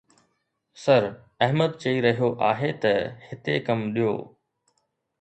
سر 0.83 1.03
احمد 1.45 1.71
چئي 1.81 1.97
رهيو 2.05 2.29
آهي 2.51 2.71
ته 2.83 2.93
هتي 3.27 3.55
ڪم 3.67 3.79
ڏيو 3.95 4.13